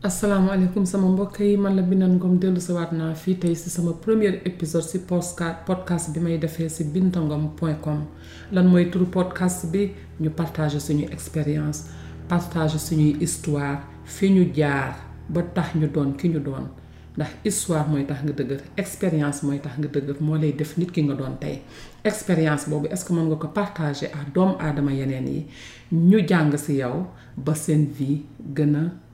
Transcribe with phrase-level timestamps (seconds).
[0.00, 0.54] Assalamu
[0.86, 3.92] sama mbokk yi man la Binane Ngom dellu si waat naa fii tey si sama
[3.92, 8.06] premier épisode si podcast bi may defee si bintangom point com
[8.52, 9.90] lan mooy turu podcast bi
[10.20, 11.90] ñu partager suñu expérience
[12.28, 14.94] partager suñuy histoire fi ñu jaar
[15.28, 16.68] ba tax ñu doon ki ñu doon
[17.16, 20.90] ndax histoire mooy tax nga dëgër expérience mooy tax nga dëgër moo lay def nit
[20.92, 21.58] ki nga doon tey
[22.04, 25.46] expérience boobu est-ce que mën nga ko partager ak doomu aadama yeneen yi
[25.92, 28.22] ñu jàng si yow ba seen vie
[28.54, 29.07] gën a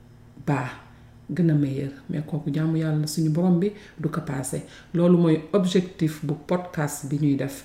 [0.51, 0.71] baax
[1.37, 3.69] gën a meilleur mais kooku jaamu yàlla suñu borom bi
[4.03, 4.59] du ko paase
[4.97, 7.57] loolu mooy objectif bu podcast bi ñuy def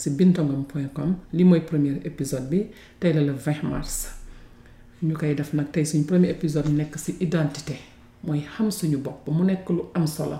[0.00, 2.60] si bintangom point com li mooy premier épisode bi
[3.00, 3.94] tey la le 20 mars
[5.02, 7.76] ñu koy def nag tey suñu premier épisode nekk si identité
[8.26, 10.38] mooy xam suñu bopp mu nekk lu am solo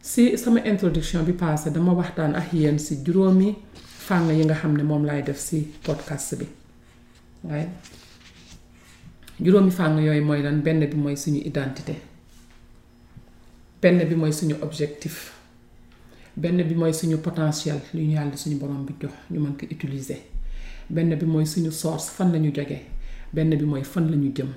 [0.00, 3.48] si sama introduction bi passé dama waxtaan ak yéen si juróomi
[4.06, 6.46] fànn yi nga xam ne moom laay def si podcast bi
[7.44, 7.68] waaye
[9.42, 11.92] juróomi fànn yooyu mooy lan benn bi mooy suñu identité
[13.82, 15.16] benn bi mooy suñu objectif
[16.36, 19.66] benn bi mooy suñu potentiel lu ñu yàlla suñu borom bi jox ñu mën ko
[19.70, 20.20] utiliser
[20.88, 22.78] benn bi mooy suñu source fan la ñu jóge
[23.34, 24.48] benn bi mooy fan la ñu jëm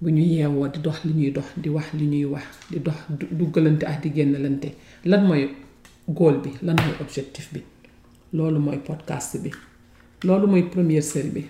[0.00, 2.96] bu ñu yeewoo di dox li ñuy dox di wax li ñuy wax di dox
[3.30, 4.68] duggalante ak di génnalante
[5.04, 5.48] lan mooy
[6.08, 7.60] góol bi lan mooy objectif bi
[8.32, 9.50] loolu mooy podcast bi
[10.24, 11.44] loolu mooy première série bi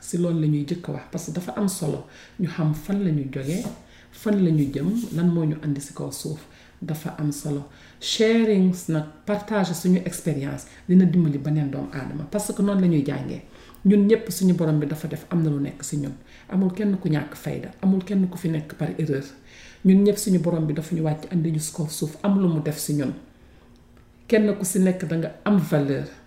[0.00, 2.04] si loolu la ñuy jëkk wax parce que dafa am solo
[2.40, 3.64] ñu xam fan la ñu jógee
[4.12, 6.40] fan la ñu jëm lan moo ñu indi si kaw suuf
[6.82, 7.62] dafa am solo
[8.00, 12.86] sharing nag partage suñu expérience dina dimbali ba beneen doomu aadama parce que noonu la
[12.88, 13.42] ñuy jàngee
[13.84, 16.12] ñun ñëpp suñu borom bi dafa def am na lu nekk si ñun
[16.48, 19.24] amul kenn ku ñàkk fayda amul kenn ku fi nekk par erreur
[19.84, 22.48] ñun ñëpp suñu borom bi dafa ñu wàcc andi ñu si kaw suuf am lu
[22.48, 23.12] mu def si ñun
[24.28, 26.08] kenn ku si nekk da nga am valeur.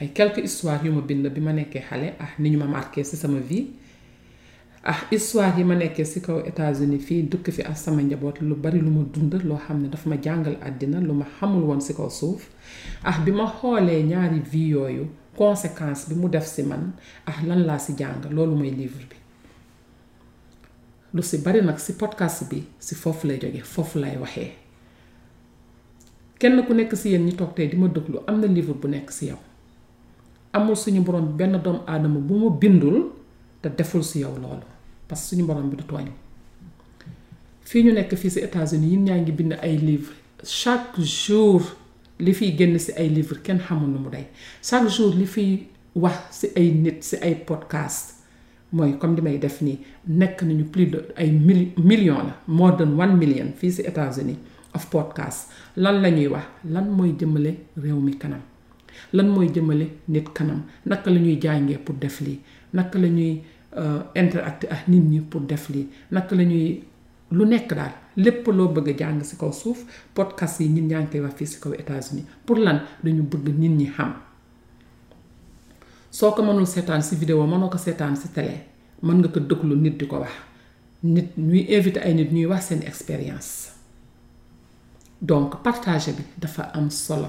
[0.00, 3.04] ay quelques histoires yu ma bind bi ma nekkee xale ah ni ñu ma marqué
[3.04, 3.66] ci sama vie
[4.82, 8.54] ah histoire yi ma nekkee ci kaw États-Unis fii dëkk fi ak sama njaboot lu
[8.56, 11.80] bari lu ma dund loo xam ne dafa ma jàngal àddina lu ma xamul woon
[11.80, 12.48] ci kaw suuf
[13.04, 15.06] ah bi ma xoolee ñaari vie yooyu
[15.36, 16.92] conséquence bi mu def ci man
[17.26, 19.16] ah lan laa ci jàng loolu mooy livre bi
[21.12, 24.52] lu ci bari nag ci podcast bi ci foofu lay jóge foofu lay waxee
[26.38, 28.88] kenn ku nekk ci yéen ñi toog tey di ma déglu am na livre bu
[28.88, 29.38] nekk ci yow
[30.52, 33.04] amul suñu borom benn doomu aadama bu mu bindul
[33.62, 34.64] te deful si yow loolu
[35.08, 36.06] parce que suñu borom bi du tooñ
[37.62, 41.62] fii ñu nekk fii si États-Unis yin ñaa ngi bind ay livres chaque jour
[42.18, 44.26] li fiy génn si ay livres kenn xamul nu mu day
[44.62, 48.16] chaque jour li fiy wax si ay nit si ay podcast
[48.72, 49.78] mooy comme li may def nii
[50.08, 54.38] nekk nañu plus de ay mil millions la more than one million fii si États-Unis
[54.74, 58.40] of podcast lan la ñuy wax lan mooy jëmale réew mi kanam
[59.12, 62.38] lan mooy jëmale nit kanam naka la ñuy jàngee pour def lii
[62.74, 63.42] naka la ñuy
[63.76, 66.82] euh, interacté ak nit ñi pour def lii naka la ñuy
[67.30, 69.84] lu nekk daal lépp loo bëgg jàng ci kaw suuf
[70.14, 73.46] podcast yi ñun ñaa ngi koy wax fii ci kaw États-Unis pour lan dañu bëgg
[73.58, 74.14] nit ñi xam
[76.10, 78.56] soo ko mënul seetaan ci vidéo mënoo ko seetaan ci télé
[79.02, 80.32] mën nga ko déglu nit di ko wax
[81.02, 83.72] nit ñuy invité ay nit ñuy wax seen expérience
[85.22, 87.28] donc partage bi dafa am solo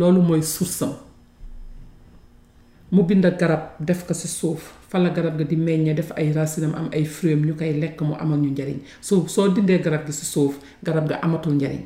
[0.00, 0.92] loolu mooy sursam
[2.94, 6.74] mu bind garab def ko ci suuf fala garab gi di meññee def ay racinam
[6.80, 10.12] am ay fruitam ñu koy lekk mu amal ñu njariñ soo soo dindee garab gi
[10.18, 10.54] ci suuf
[10.86, 11.82] garab ga amatul njariñ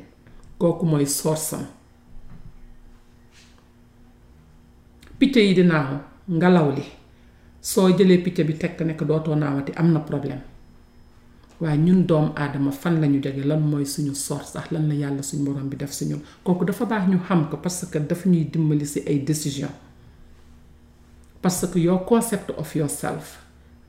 [0.61, 1.63] kooku mooy sorsam
[5.19, 5.89] picc yi di naaw
[6.37, 6.85] ngelaw li
[7.71, 10.41] soo jëlee picc bi tekk nekk dootoo naawati am na problème
[11.61, 14.95] waaye ñun doom aadama fan la ñu jóge lan mooy suñu sor sax lan la
[14.95, 17.97] yàlla suñu borom bi def si ñun kooku dafa baax ñu xam ko parce que
[17.99, 19.69] dafa ñuy dimbali si ay décision
[21.41, 23.39] parce que yow concept of yourself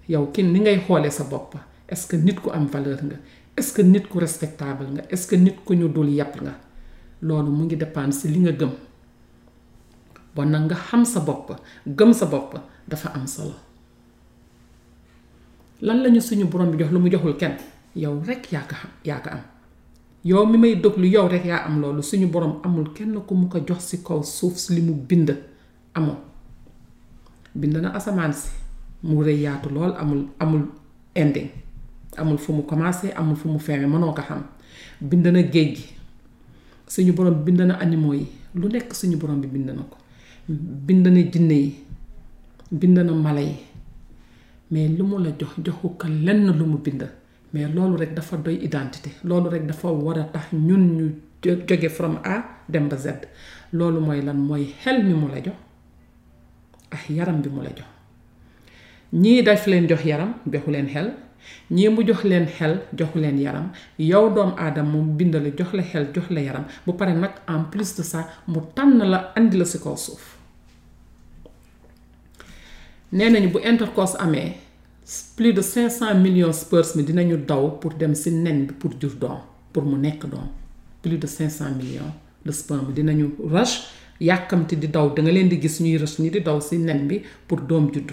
[0.09, 1.57] yow kin ni ngay xoolee sa bopp
[1.89, 3.17] est-ce que nit ku am valeur nga
[3.57, 6.55] est-ce que nit ku respectable nga est-ce que nit ku ñu dul yàpp nga
[7.23, 8.71] loolu mu ngi dépendre si li nga gëm
[10.35, 11.53] bon nag nga xam sa bopp
[11.99, 13.66] gëm sa bopp dafa am solo
[15.81, 17.57] lan lañu suñu borom bi jox lu mu joxul kenn
[17.95, 19.43] yow rekk yaa ko xam yaa ko am
[20.25, 23.49] yow mi may déglu yow rek yaa am loolu suñu borom amul kenn ko mu
[23.49, 25.37] ko jox si kaw suuf li mu bind
[25.95, 26.17] amoo
[27.55, 28.49] bind na asamaan si
[29.03, 30.63] mu rëy yaatu lool amul amul
[31.15, 31.49] ending
[32.17, 34.43] amul fu mu commencé amul fu mu feeme mënoo ko xam
[35.01, 35.85] bind na géej gi
[36.89, 39.97] suñu borom bind na animaux yi lu nekk suñu borom bi bind na ko
[40.49, 41.75] bind na jinne yi
[42.73, 43.55] bind na mala yi
[44.71, 47.03] mais lu mu la jox joxu ko lenn lu mu bind
[47.53, 51.11] mais loolu rek dafa doy identité loolu rek dafa war a tax ñun ñu
[51.45, 53.07] jóge from A dem ba Z
[53.73, 55.55] loolu mooy lan mooy xel mi mu la jox
[56.91, 57.87] ak yaram bi mu la jox
[59.13, 61.13] ñii daf leen jox yaram joxu leen xel
[61.71, 63.71] ñii mu jox leen xel joxu leen yaram
[64.01, 67.63] yow doom aadama mu bindale jox la xel jox la yaram bu pare nag en
[67.71, 70.36] plus de ça mu tànn la indi la si kaw suuf
[73.17, 74.49] nee nañu bu intercos amee
[75.37, 76.59] plus de 500 millions
[76.97, 79.39] mi dinañu daw pour dem si nen bi pour jur doom
[79.73, 80.49] pour mu nekk doom
[81.03, 82.13] plus de 500 millions
[82.47, 82.53] de
[82.87, 83.75] mi dinañu rush
[84.21, 87.01] yàkkamti di daw da nga leen di gis ñuy rush ñi di daw si nen
[87.09, 87.17] bi
[87.49, 88.11] pour doom judd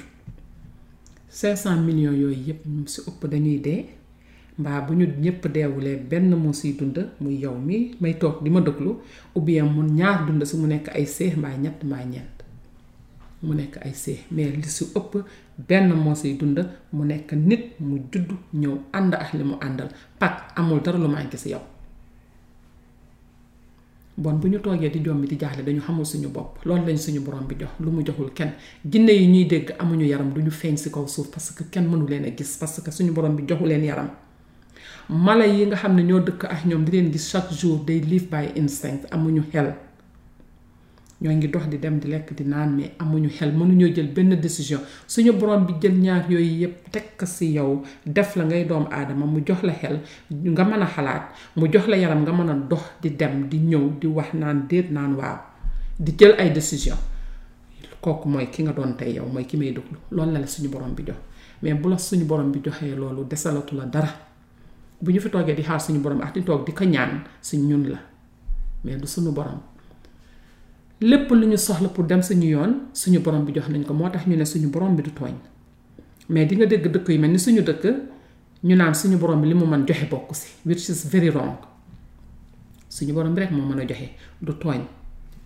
[1.30, 3.82] 500 millions yooyu yépp ñu si ëpp dañuy dee
[4.60, 8.50] mbaa bu ñu ñëpp deewulee benn moo siy dund muy yow mi may toog di
[8.50, 8.92] ma dëglu
[9.36, 12.34] ou bien mu ñaar dund si mu nekk ay seex mbaa ñett mbaa ñeent
[13.44, 15.24] mu nekk ay see mais li su ëpp
[15.68, 16.60] benn moo siy dund
[16.94, 21.08] mu nekk nit mu judd ñëw ànd ak li mu àndal pak amul dara lu
[21.08, 21.62] manqué si yow
[24.18, 27.22] bon bu ñu toogee di jombi di jaaxle dañu xamul suñu bopp loolu lañ suñu
[27.22, 28.52] borom bi jox lu mu joxul kenn
[28.86, 32.08] jinne yi ñuy dégg amuñu yaram duñu feeñ si kaw suuf parce que kenn mënu
[32.08, 34.10] leen gis parce que suñu borom bi joxu leen yaram
[35.10, 38.00] mala yi nga xam ne ñoo dëkk ak ñoom di leen gis chaque jour day
[38.02, 39.74] live by instinct amuñu xel
[41.24, 44.36] ñoo ngi dox di dem di lekk di naan mais amuñu xel mënuñoo jël benn
[44.42, 48.86] décision suñu borom bi jël ñaar yooyu yépp tekk si yow def la ngay doom
[48.92, 50.00] aadama mu jox la xel
[50.30, 51.26] nga mën a xalaat
[51.56, 54.68] mu jox la yaram nga mën a dox di dem di ñëw di wax naan
[54.70, 55.38] déet naan waaw
[55.98, 56.98] di jël ay décision
[58.02, 60.68] kooku mooy ki nga doon tey yow mooy ki may duglu loolu la la suñu
[60.70, 61.18] borom bi jox
[61.62, 64.10] mais bu la suñu borom bi joxee loolu desalatu la dara
[65.02, 67.58] bu ñu fi toogee di xaar suñu borom ak di toog di ko ñaan si
[67.60, 68.00] ñun la
[68.84, 69.60] mais du suñu borom
[71.10, 74.10] lépp lu ñu soxla pour dem suñu yoon suñu borom bi jox nañ ko moo
[74.10, 75.34] tax ñu ne suñu borom bi du tooñ
[76.30, 77.84] mais di dégg dëkk yu mel ni suñu dëkk
[78.68, 81.56] ñu naan suñu borom bi li mu mën joxe bokk si which is very wrong
[82.96, 84.08] suñu borom bi rek moo mën a joxe
[84.46, 84.82] du tooñ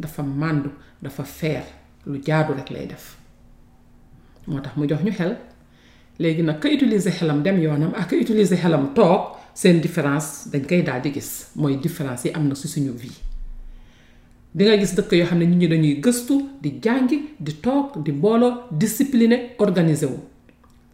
[0.02, 0.70] dafa màndu
[1.02, 1.64] dafa feer
[2.06, 3.06] lu jaadu rek lay def
[4.48, 5.34] moo tax mu jox ñu xel
[6.20, 9.22] léegi nag ka utiliser xelam dem yoonam ak ka utiliser xelam toog
[9.62, 13.18] seen différence dañ koy daal di gis mooy différence yi am na si suñu vie
[14.58, 18.02] di nga gis dëkk yoo xam ne ñu ñi dañuy gëstu di jàngi di toog
[18.04, 20.18] di mbooloo discipliné organisé wu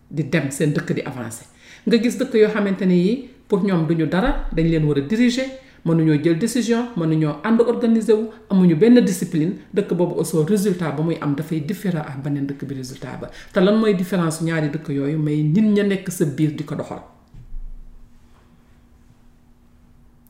[0.10, 1.44] di dem seen dëkk di avancé
[1.88, 3.14] nga gis dëkk yoo xamante ne yi
[3.48, 5.48] pour ñoom duñu dara dañ leen war a diriger
[5.86, 11.02] mënuñoo jël décision mënuñoo ànd organiser wu amuñu benn discipline dëkk boobu aussi résultat ba
[11.02, 14.70] muy am dafay différent ak beneen dëkk bi résultat ba te lan mooy différence ñaari
[14.72, 17.00] dëkk yooyu may nit ña nekk sa biir di ko doxal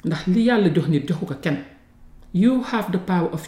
[0.06, 1.73] ndax li yàlla jox nit joxu ko kenn
[2.42, 3.48] you have the power of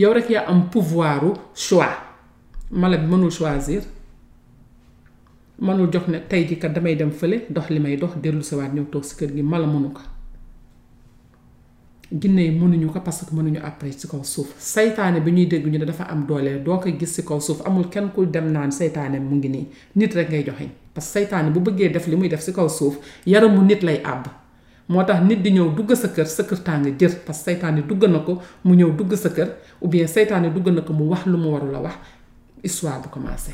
[0.00, 1.30] yow rek yaa am pouvoiru
[1.66, 1.90] choix
[2.82, 3.82] mala bi mënul choisir
[5.68, 8.54] mënul jox ne tey ji kat damay dem fële dox li may dox dellu si
[8.54, 10.00] waat ñëw toog si kër gi mala mënu ko
[12.20, 15.66] ginne yi mënuñu ko parce que mënuñu après ci kaw suuf saytaane bi ñuy dégg
[15.66, 18.50] ñu ne dafa am doole doo ko gis ci kaw suuf amul kenn ku dem
[18.52, 19.66] naan saytaane mu ngi nii
[19.96, 22.68] nit rek ngay joxe parce que saytaane bu bëggee def li muy def si kaw
[22.68, 22.94] suuf
[23.26, 24.26] yaramu nit lay àbb
[24.88, 27.82] moo tax nit di ñëw dugg sa kër sa kër tàng jër parce que seytaane
[27.86, 29.48] dugg na ko mu ñëw dugg sa kër
[29.82, 31.96] ou bien seytaane dugg na ko mu wax lu mu warul a wax
[32.62, 33.52] histoire bu commencé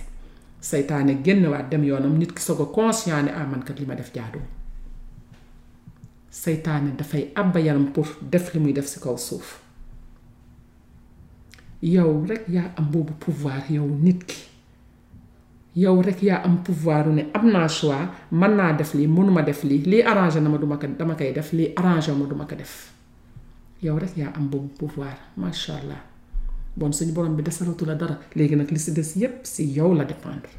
[0.60, 3.46] seytaane génnewaat dem yoonam nit ki soog a conscient ne ah
[3.78, 4.40] li ma def jaadu
[6.30, 9.60] seytaane dafay àbba yaram pour def li muy def ci kaw suuf
[11.82, 14.51] yow rekk yaa am boobu pouvoir yow nit ki
[15.74, 19.62] yow rek yaa am pouvoir ne am naa choix mën naa def lii mënuma def
[19.64, 22.54] lii lii arrangé na ma duma ko dama koy def lii arrangé ma duma ko
[22.56, 22.92] def
[23.82, 25.96] yow rek yaa am boobu pouvoir macha allah
[26.76, 29.94] bon suñu borom bi desalatu la dara léegi nag li si des yépp si yow
[29.94, 30.50] la dépendre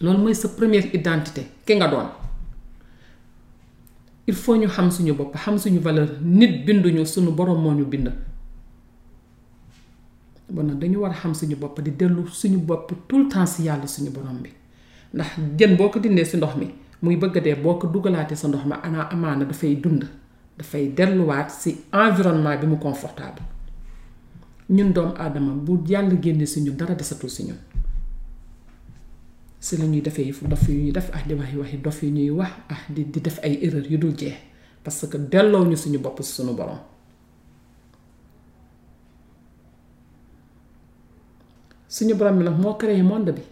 [0.00, 2.10] loolu mooy sa première identité ki doon
[4.26, 7.86] il faut ñu xam suñu bopp xam suñu valeur nit binduñu suñu borom moo ñu
[7.86, 8.10] bind
[10.54, 13.46] bon nag dañu war a xam suñu bopp di dellu suñu bopp tout le temps
[13.46, 14.50] si yàlla suñu borom bi
[15.14, 16.68] ndax jën boo ko dindee si ndox mi
[17.02, 20.04] muy bëgg dee boo ko dugalaatee sa ndox ma ana amaana dafay dund
[20.56, 23.42] dafay delluwaat si environnement bi mu confortable
[24.70, 27.58] ñun doomu aadama bu yàlla génnee si ñun dara desatul si ñun
[29.58, 32.30] si la ñuy defee dof yu ñuy def ah di wax waxi dof yu ñuy
[32.30, 34.34] wax ah di di def ay erreur yu dul jeex
[34.84, 36.78] parce que delloo ñu suñu bopp si suñu borom
[41.94, 43.42] suñu borom bi nag moo créé monde bi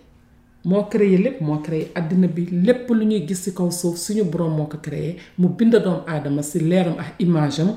[0.64, 4.24] moo créé lépp moo créé àddina bi lépp lu ñuy gis ci kaw suuf suñu
[4.24, 7.76] borom moo ko créé mu bind doomu aadama si leeram ak image am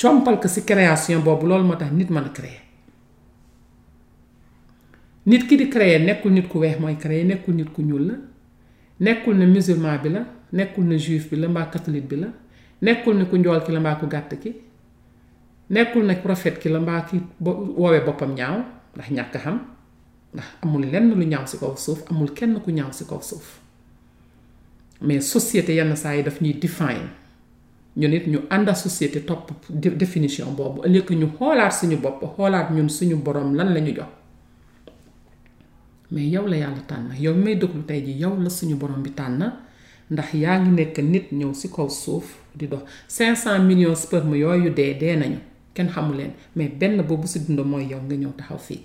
[0.00, 2.58] compal ko ci création boobu loolu moo tax nit mën a créé
[5.26, 8.14] nit ki di créé nekkul nit ku weex mooy créé nekkul nit ku ñuul la
[9.00, 10.20] nekkul ne musulman bi la
[10.52, 12.28] nekkul ne juif bi la mbaa catholique bi la
[12.82, 14.50] nekkul ne ku njool ki la mbaa ku gàtt ki
[15.70, 18.00] nekkul ne prophète ki la mbaa ki woowee
[18.96, 19.34] ndax ñàkk
[20.34, 23.60] ndax amul lenn lu ñaaw si kaw suuf amul kenn ku ñaaw si kaw suuf
[25.00, 27.02] mais société yan saa yi daf ñuy define
[27.96, 32.68] ñu nit ñu ànd ak société topp définition boobu ëllëg ñu xoolaat suñu bopp xoolaat
[32.74, 34.10] ñun suñu borom lan la ñu jox
[36.10, 39.10] mais yow la yàlla tànn yow may déglu tey ji yow la suñu borom bi
[39.10, 39.52] tànn
[40.10, 42.26] ndax yaa ngi nekk nit ñëw si kaw suuf
[42.58, 45.38] di dox 500 millions sperme yooyu dee dee nañu.
[45.74, 48.80] Ken xamulen mais benn boobu si dund mooy yow nga ñëw taxaw fii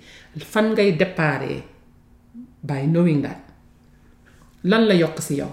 [0.52, 1.52] fan ngay déparé
[2.68, 3.38] by knowing that
[4.70, 5.52] lan la yokk si yow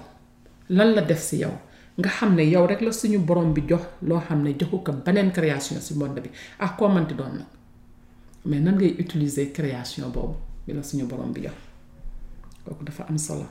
[0.77, 1.53] lan la def si yow
[1.99, 4.91] nga xam ne yow rek la suñu borom bi jox loo xam ne joxu ko
[5.05, 6.29] beneen création si monde bi
[6.59, 7.47] ak ah, koo manti doon nag
[8.45, 11.57] mais nan ngay utiliser création boobu bi la suñu borom bi jox
[12.65, 13.45] kooku dafa am solo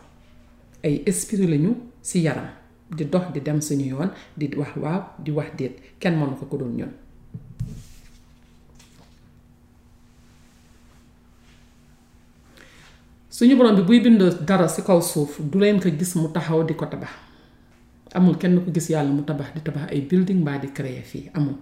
[0.84, 1.70] ay esprit lañu
[2.02, 2.48] si yaram
[2.96, 6.44] di dox di dem suñu yoon di wax waaw di wax déet kenn mënu ko
[6.46, 6.92] ko dul ñun
[13.36, 16.62] suñu borom bi buy bind dara si kaw suuf du leen ko gis mu taxaw
[16.66, 17.12] di ko tabax
[18.14, 21.30] amul kenn ko gis yàlla mu tabax di tabax ay building mbaa di créer fii
[21.34, 21.54] amul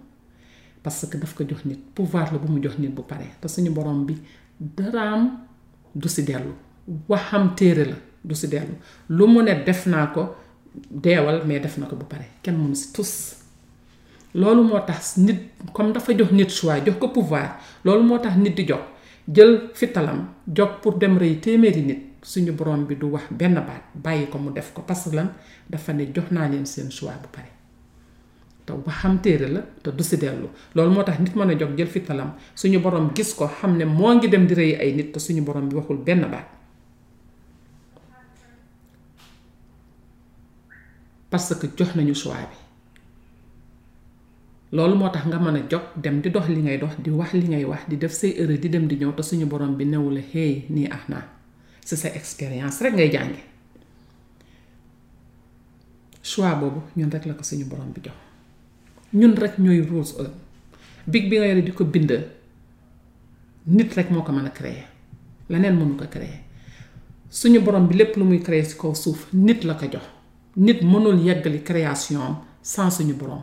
[0.82, 3.48] parce que daf ko jox nit pouvoir la bu mu jox nit bu pare te
[3.48, 4.14] suñu borom bi
[4.60, 5.30] daraam
[5.94, 6.52] du si dellu
[7.08, 8.74] waxam téere la du si dellu
[9.10, 10.36] lu mu ne def naa ko
[10.90, 13.34] deewal mais def na ko bu pare kenn mënu si tus
[14.34, 15.40] loolu moo tax nit
[15.72, 18.93] comme dafa jox nit choix jox ko pouvoir loolu moo tax nit di jox
[19.32, 23.82] jël fitalam jog pour dem rey téeméeri nit suñu borom bi du wax benn baat
[23.94, 25.32] bàyyi ko mu def ko parce que lan
[25.68, 27.48] dafa ne jox naa leen seen choix bu pare
[28.66, 31.76] te waxam téere la te du si dellu loolu moo tax nit mën a jog
[31.76, 35.12] jël fitalam suñu borom gis ko xam ne moo ngi dem di rey ay nit
[35.12, 36.46] te suñu borom bi waxul benn baat
[41.30, 42.63] parce que jox nañu choix bi
[44.74, 47.46] loolu moo tax nga mën jog dem di dox li ngay dox di wax li
[47.50, 50.10] ngay wax di def say heure di dem di ñëw te suñu borom bi newu
[50.16, 51.24] la hey nii ah naa
[51.86, 53.40] si sa expérience rek ngay jànge
[56.30, 58.16] choix boobu ñun rek la ko suñu borom bi jox
[59.20, 60.10] ñun rek ñooy rules
[61.12, 62.12] big bi nga yore di ko bind
[63.66, 64.84] nit rek moo ko mën a créer
[65.50, 66.40] leneen mënu ko créer
[67.30, 70.06] suñu borom bi lépp lu muy créer ci kaw suuf nit la ko jox
[70.56, 72.28] nit mënul yeggali création
[72.72, 73.42] sans suñu borom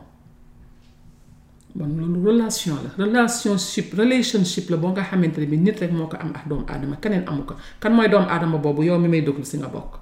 [1.76, 6.08] bon loolu relation la relationship relationship la boo nga xamante ne bi nit rek moo
[6.08, 9.08] ko am ak doomu aadama keneen amu ko kan mooy doomu aadama boobu yow mi
[9.08, 10.00] may déglu si nga bokk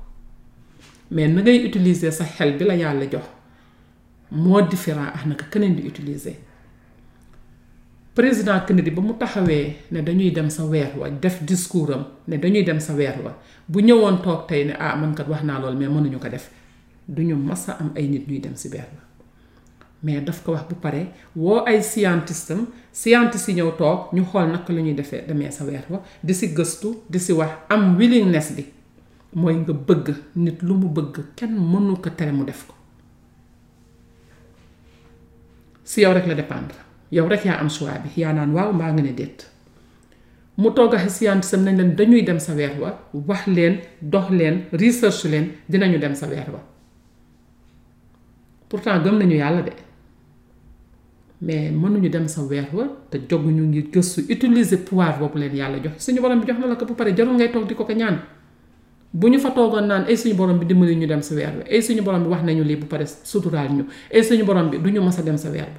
[1.12, 3.28] mais na ngay utiliser sa xel bi la yàlla jox
[4.32, 6.36] moo différent ak naka keneen di utiliser
[8.16, 12.38] président Kennedy ba mu taxawee ne dañuy dem sa weer wa def discours am ne
[12.38, 13.36] dañuy dem sa weer wa
[13.68, 16.50] bu ñëwoon toog tey ne ah man kat wax naa loolu mais mënuñu ko def
[17.08, 19.09] du ñu mas a am ay nit ñuy dem si weer wa
[20.02, 24.24] mais daf ko wax bu pare woo ay scientiste am scientiste yi ñëw toog ñu
[24.26, 27.50] xool naka la ñuy defee demee sa weer wa di si gëstu di si wax
[27.70, 28.64] am willingness bi
[29.34, 32.74] mooy nga bëgg nit lu mu bëgg kenn mënu ko tere mu def ko
[35.84, 36.76] si yow rek la dépendre
[37.12, 39.52] yow rek yaa am choix bi yaa naan waaw mbaa nga ne déet
[40.58, 44.66] mu toog a scientiste nañ leen dañuy dem sa weer wa wax leen dox leen
[44.72, 46.62] research leen dinañu dem sa weer wa
[48.70, 49.89] pourtant gëm nañu yàlla de
[51.42, 52.68] mais mënuñu dem sa weer
[53.10, 53.18] te
[54.28, 57.50] utiliser pouvoir boobu leen yàlla jox suñu borom bi la ko ba pare jarul ngay
[57.52, 58.20] toog di ko ñaan
[59.14, 62.24] bu fa toogoon naan ay suñu borom bi dimbali ñu dem sa ay suñu borom
[62.24, 62.64] bi wax nañu
[64.82, 65.70] bu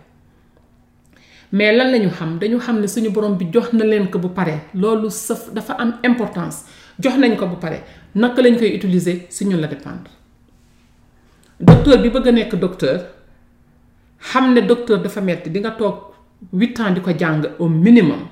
[1.52, 3.37] mais lan lañu xam dañu xam ne suñu borom
[6.05, 6.64] importance
[7.02, 7.59] ko bu
[8.14, 9.26] lañ koy utiliser
[9.61, 10.11] la dépendre
[11.61, 12.11] docteur bi
[12.59, 12.99] docteur.
[14.20, 16.12] xam ne docteur dafa metti di nga toog
[16.52, 18.26] huit ans di ko jàng au minimum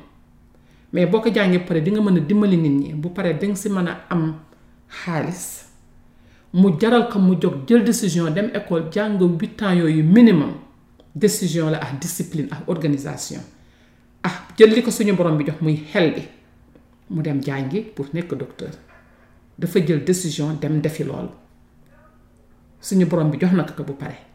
[0.92, 3.54] mais boo ko jàngee pare di nga mën a dimbali nit ñi bu paree danga
[3.57, 4.35] si mën a am
[4.88, 5.66] xaalis
[6.52, 10.52] mu jaral ko mu jóg jël décision dem école jàng huit ans yooyu minimum
[11.14, 13.40] décision la ak discipline ak organisation
[14.23, 16.23] ah jël li ko suñu borom bi jox muy xel bi
[17.11, 18.71] mu dem jàngi pour nekk docteur
[19.59, 21.30] dafa jël décision dem defi loolu
[22.80, 24.28] suñu borom bi jox na ko bu pare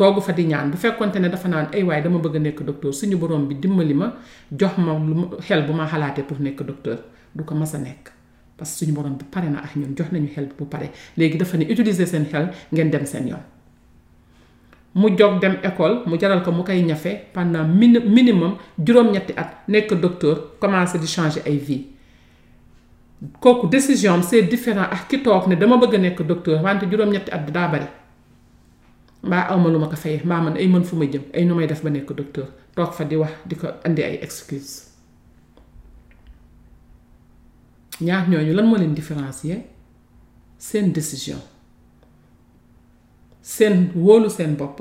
[0.00, 3.46] toogu fa di ñaan bu fekkonte ne dafa naan ay dama bëgg docteur suñu borom
[3.48, 4.14] bi dimbali ma
[4.50, 4.92] jox ma
[5.40, 6.98] xel bu ma xalaatee pour nekk docteur
[7.34, 7.54] du ko
[8.56, 11.36] parce que suñu borom bi pare na ak ñun jox nañu xel bu pare léegi
[11.36, 13.40] dafa ne utiliser seen xel ngeen dem seen yoon.
[14.94, 16.62] mu jog dem école mu jaral ko mu
[17.34, 21.84] pendant minimum juróom-ñetti at nekk docteur commence à changer ay vie
[23.38, 27.30] kooku décision am c'est différent ak ki toog ne dama bëgg nekk docteur wante juróom-ñetti
[27.30, 27.42] at
[29.22, 31.54] mbaa awma lu ma ko fayee mbaa man ay mën fu ma jëm ay nu
[31.54, 34.88] may def ba nekk docteur toog fa di wax di ko indi ay excuse
[38.00, 39.60] ñaar ñooñu lan moo leen différencier
[40.58, 41.40] seen décision
[43.42, 44.80] seen wóolu seen bopp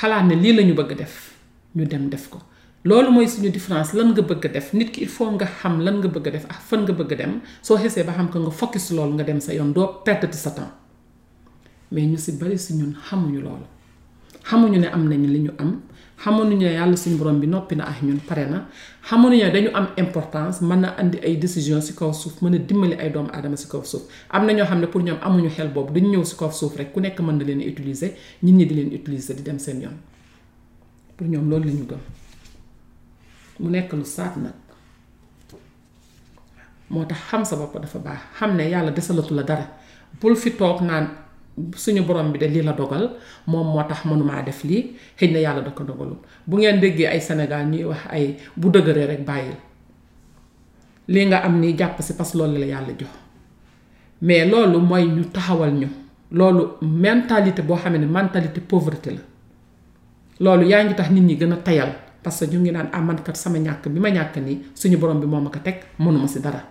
[0.00, 1.34] xalaat ne lii lañu bëgg def
[1.76, 2.38] ñu dem def ko
[2.84, 5.98] loolu mooy suñu différence lan nga bëgg def nit ki il faut nga xam lan
[6.00, 8.90] nga bëgg def ak fan nga bëgg dem soo xesee ba xam ko nga focus
[8.96, 10.79] loolu nga dem sa yoon doo perte sa temps
[11.92, 13.66] mais ñu si bari si ñun xamuñu loolu
[14.44, 15.80] xamuñu ne am nañu li ñu am
[16.24, 18.68] xamuñu ne yàlla suñu borom bi noppi na ak ñun pare na
[19.08, 22.58] xamuñu ne dañu am importance mën na indi ay décision si kaw suuf mën a
[22.58, 25.50] dimbali ay doomu aadama si kaw suuf am na ñoo xam ne pour ñoom amuñu
[25.50, 28.54] xel boobu dañu ñëw si kaw suuf rek ku nekk mën na leen utiliser ñit
[28.54, 29.96] ñi di leen utiliser di dem seen yoon
[31.16, 31.98] pour ñoom loolu la ñu gëm
[33.60, 34.54] mu nekk lu saat nag
[36.88, 39.66] moo tax xam sa bopp dafa baax xam ne yàlla desalatu la dara
[41.76, 43.10] suñu borom bi de lii la dogal
[43.46, 47.06] moom moo tax mënumaa def lii xëy na yàlla da ko dogalul bu ngeen déggee
[47.06, 49.56] ay Sénégal ñuy wax ay bu dëgëree rek bàyyil
[51.08, 53.08] lii nga am nii jàpp si parce que loolu la yàlla jox
[54.22, 55.88] mais loolu mooy ñu taxawal ñu
[56.30, 59.20] loolu mentalité boo xam ne mentalité pauvreté la
[60.40, 63.28] loolu yaa ngi tax nit ñi gën a tayal parce que ñu ngi naan amankat
[63.28, 66.26] ah, sama ñàkk bi ma ñàkk nii suñu borom bi moom ma ko teg mënuma
[66.28, 66.62] si dara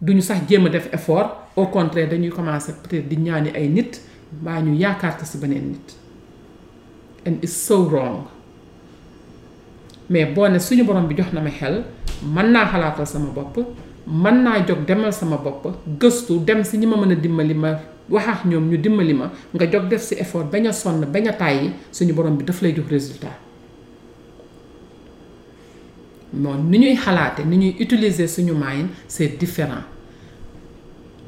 [0.00, 4.00] duñu sax jéem a def effort au contraire dañuy commencer peut di ñaani ay nit
[4.40, 5.96] mbaa ñu yaakaar ko ci beneen nit
[7.26, 7.78] and it's so
[10.08, 11.84] mais boo ne suñu borom bi jox na ma xel
[12.24, 13.56] mën naa xalaatal sama bopp
[14.06, 15.66] mën naa jog demal sama bopp
[16.00, 19.66] gëstu dem ci ñi ma mën a dimbali ma wax ñoom ñu dimbali ma nga
[19.70, 22.72] jóg def ci effort bañ a sonn bañ a tàyyi suñu borom bi daf lay
[22.74, 23.36] jox résultat
[26.32, 29.82] moom ni ñuy xalaate ni ñuy utiliser suñu mind c'est différent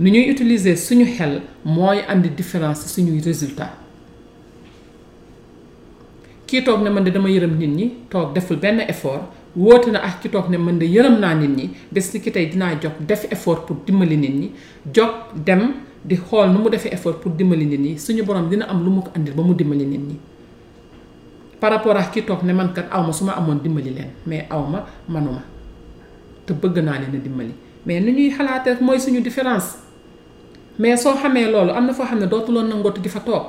[0.01, 3.73] nu ñuy utiliser suñu xel mooy andi différence ci suñuy résultat
[6.47, 9.23] kii toog ne man de dama yërëm nit ñi toog deful benn effort
[9.57, 12.31] woote na ak ki toog ne man de yërëm naa nit ñi bés ni ki
[12.33, 14.51] tey dinaa jog def effort pour dimbali nit ñi
[14.95, 15.75] jog dem
[16.05, 18.91] di xool nu mu defee effort pour dimbali nit ñi suñu borom dina am lu
[18.91, 20.17] mu ko andil ba mu dimbali nit ñi
[21.61, 24.47] par rapport ak ki toog ne man kat awma su ma amoon dimbali leen mais
[24.49, 25.43] awma manuma
[26.47, 27.53] te bëgg naa leen a dimbali
[27.85, 29.77] mais ni ñuy xalaate rek mooy suñu différence
[30.79, 33.47] mais soo xamee loolu am na foo xam ne dootuloon nangootu di fa toog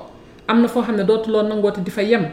[0.48, 2.24] am na foo xam ne dootuloon nangootu di fa yem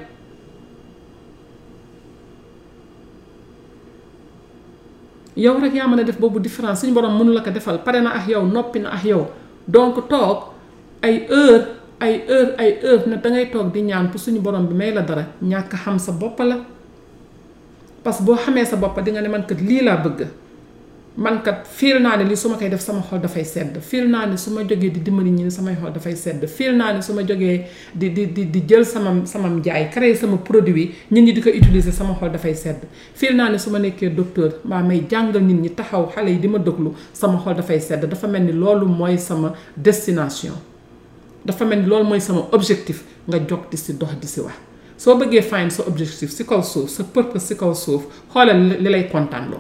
[5.37, 8.01] yow rek yaa mën a def boobu différence suñu borom mënu la ko defal pare
[8.01, 9.29] na ak yow noppi na ak yow
[9.69, 10.45] donc toog
[11.03, 11.67] ay heure
[12.01, 15.03] ay heure ay heure na dangay toog di ñaan pour suñu borom bi may la
[15.03, 16.57] dara ñàkk xam sa boppa la
[18.03, 20.25] parce que boo xamee sa boppa di nga ne man kat lii laa bëgg
[21.21, 24.07] mankat kat fiil naa ne li su ma koy def sama xol dafay sedd fiil
[24.09, 27.03] naa ne su ma jógee di dimbali ñi samay xol dafay sedd fiil naa ne
[27.03, 27.59] su ma jógee
[27.95, 31.93] di di di jël sama samam jaay créer sama produit nit ñi di ko utiliser
[31.93, 35.61] sama xol dafay sedd fiil naa ne su ma nekkee docteur mbaa may jàngal nit
[35.63, 38.87] ñi taxaw xale yi di ma déglu sama xol dafay sedd dafa mel ni loolu
[38.87, 40.55] mooy sama destination
[41.45, 44.57] dafa mel ni loolu mooy sama objectif nga jog di si dox di si wax
[44.97, 49.05] soo bëggee find sa objectif si kaw suuf sa purpose si kaw suuf xoolal lay
[49.13, 49.51] kontaan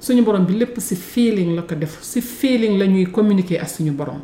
[0.00, 3.68] suñu borom bi lépp ci feeling la ko def ci feeling la ñuy communiquer ak
[3.68, 4.20] suñu borom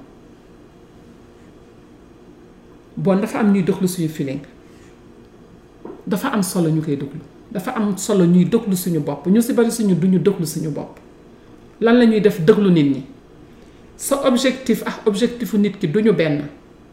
[2.97, 4.41] bon dafa am ñuy déglu suñu feeling
[6.07, 9.53] dafa am solo ñu koy déglu dafa am solo ñuy déglu suñu bopp ñu ci
[9.53, 10.99] bari suñu duñu déglu suñu bopp
[11.81, 13.05] lan la ñuy def déglu nit ñi
[13.97, 16.45] sa objectif ak objectifu nit ki duñu benn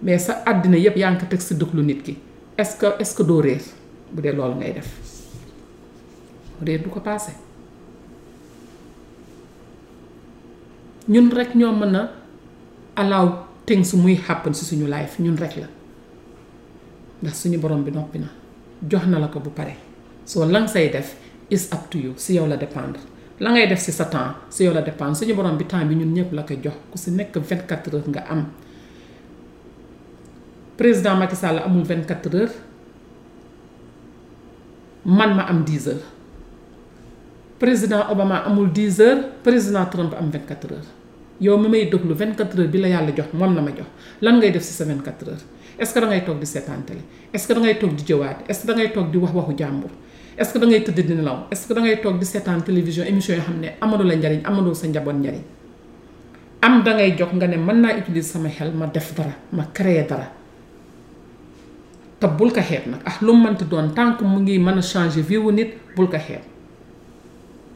[0.01, 2.15] mais sa àddina yépp yaa ngi ko teg ci déglu nit ki
[2.57, 3.61] est-ce que est-ce que doo réer
[4.11, 4.99] bu dee loolu ngay def
[6.65, 7.47] réer du ko paase.
[11.09, 12.09] ñun rek ñoo mën a
[12.95, 15.67] allow things muy happen si suñu life ñun rek la
[17.21, 18.27] ndax suñu borom bi noppi na
[18.89, 19.75] jox na la ko bu pare
[20.25, 21.17] so lang say def
[21.49, 22.99] is up to you si yow la dépendre
[23.39, 25.95] la ngay def si sa temps si yow la dépendre suñu borom bi temps bi
[25.95, 28.45] ñun ñëpp la ko jox ku si nekk 24 heures nga am
[30.77, 32.53] président Macky Sall amul 24 heures
[35.05, 36.05] man ma am 10 heures
[37.57, 40.89] président Obama amul 10 heures président Trump am 24 heures
[41.41, 43.87] yow mi may déglu 24 heures bi la yàlla jox moom la ma jox
[44.21, 45.37] lan ngay def si sa 24 heures
[45.79, 46.99] est-ce que toog di seetaan télé
[47.33, 49.89] est-ce que da toog di jëwaate est-ce que toog di wax waxu jàmbur
[50.37, 53.05] est-ce que da ngay tëdd di nelaw est-ce que da ngay toog di seetaan télévision
[53.05, 55.43] émission yoo xam ne amadou la njariñ amadou sa njaboot njariñ
[56.61, 59.63] am da ngay jox nga ne mën naa utiliser sama xel ma def dara ma
[59.73, 60.25] créer dara
[62.19, 64.81] te bul ko xeeb nag ah lu mu doon tant que mu ngi mën a
[64.81, 66.41] changer vie wu nit bul ko xeeb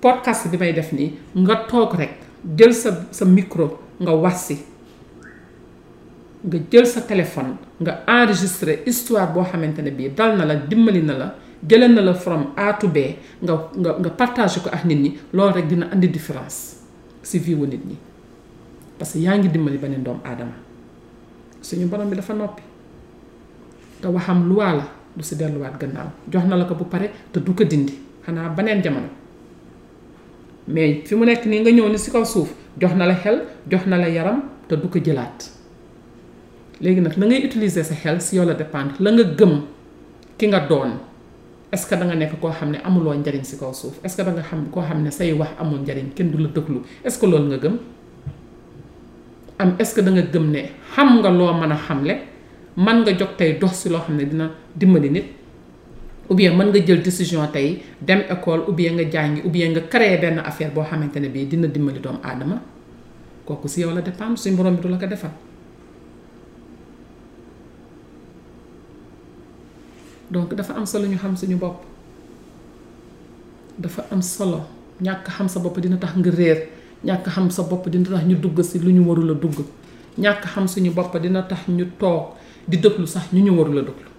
[0.02, 2.20] podcast bi may def nii nga toog rek.
[2.46, 4.56] jël sa sa micro nga wax si
[6.48, 11.02] nga jël sa téléphone nga enrigistre histoire boo xamante ne bii dal na la dimbali
[11.02, 11.28] na la
[11.66, 12.98] jëlee na la from A to B
[13.42, 16.84] nga nga nga ko ak nit ñi loolu rek dina andi différence
[17.24, 17.96] si vie nit ñi
[19.00, 20.56] parce que yaa ngi dimbali beneen doomu aadama
[21.62, 22.62] suñu borom bi dafa noppi
[24.02, 27.40] te waxam luwaa la du si delluwaat gannaaw jox na la ko bu pare te
[27.40, 27.94] du ko dindi
[28.26, 29.23] xanaa beneen jamono.
[30.68, 32.50] mais fi mu nekk nii nga ñëw ni si kaw suuf
[32.80, 35.50] jox na la xel jox na la yaram te du ko jëlaat
[36.82, 39.62] léegi nag na ngay utiliser sa xel si yow la dépendre la nga gëm
[40.38, 41.00] ki nga doon
[41.72, 44.22] est-ce que da nga nekk koo xam ne amuloo njariñ si kaw suuf est-ce que
[44.24, 47.20] da nga xam koo xam ne say wax amul njariñ kenn du la déglu est-ce
[47.20, 47.78] que loolu nga gëm
[49.60, 50.62] am est-ce que da nga gëm ne
[50.96, 52.16] xam nga loo mën a xam xamle
[52.78, 55.26] man nga jox tey dox si loo xam ne dina dimbali nit
[56.32, 59.70] ou bien man nga jël décision tay dem école ou bien nga jangi ou bien
[59.72, 62.62] nga créer ben affaire bo xamantene bi dina dimbali doomu adama
[63.46, 65.32] kooku si yow la dépendre suñu borom bi du la ko defal
[70.32, 71.82] donc dafa am solo ñu xam suñu bop
[73.78, 74.62] dafa am solo
[75.02, 76.70] ñak xam sa bop dina tax nga réer
[77.04, 79.66] ñak xam sa bop dina tax ñu dugg si lu ñu warul a dugg
[80.18, 83.82] ñak xam suñu bop dina tax ñu tok di dëglu sax ñu ñu waru la
[83.82, 84.10] dëglu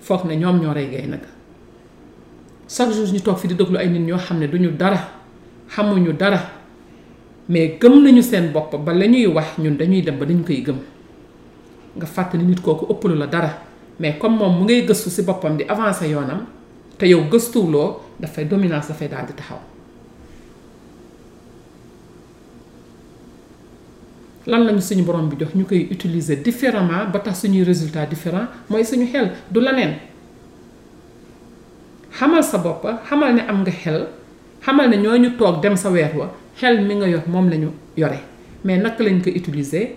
[0.00, 1.20] foog ne ñom gay
[2.72, 5.00] chaque jour ñu toog fi di déglu ay nit ñoo xam ne duñu dara
[5.68, 6.40] xamuñu dara
[7.48, 10.62] mais gëm nañu seen bopp ba la ñuy wax ñun dañuy dem ba dañu koy
[10.62, 10.76] gëm
[11.96, 13.50] nga fàttali nit kooku ëppalu la dara
[13.98, 16.44] mais comme moom mu ngay gëstu si boppam di avancer yoonam
[16.96, 19.58] te yow gëstuwuloo dafay dominance dafay daal di taxaw
[24.46, 28.46] lan lañu suñu borom bi jox ñu koy utiliser différemment ba tax suñuy résultat différent
[28.68, 29.94] mooy suñu xel du leneen
[32.18, 34.06] xamal sa bopp xamal ne am nga xel
[34.62, 36.26] xamal ne ñoo ñu toog dem sa weer wa
[36.58, 38.20] xel mi nga yor moom la ñu yore
[38.64, 39.96] mais naka lañ ko utiliser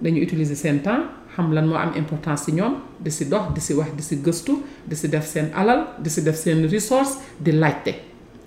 [0.00, 3.60] dañu utiliser seen temps xam lan moo am importance ci ñoom di si dox di
[3.60, 4.52] si wax di si gëstu
[4.88, 7.94] di si def seen alal di si def seen ressource di laajte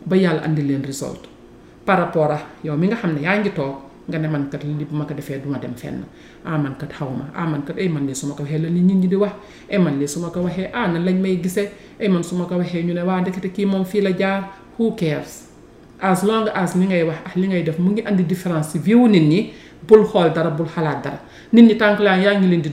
[0.06, 1.30] ba yàlla indi leen résultat
[1.86, 3.76] par rapport ak yow mi nga xam ne yaa ngi toog
[4.10, 6.04] nga ne man kat li di ma ko defee duma dem fenn
[6.46, 8.44] a man kat xaw ma ah man kat ay e man li su ma ko
[8.44, 9.34] waxee la nit ñi di wax
[9.72, 12.10] ay e man li su ma ko waxee ah nan lañ may gisee ay e
[12.10, 14.40] man su ma ko waxee ñu ne waa ndekete kii moom la jaar
[14.78, 15.48] who cares
[16.00, 18.78] as long as li ngay wax ak li ngay def mu ngi andi différence ci
[18.80, 19.40] view nit ñi
[19.88, 21.20] bul xool dara bul xalaat dara
[21.54, 22.72] nit ñi tànk laa yaa ngi leen di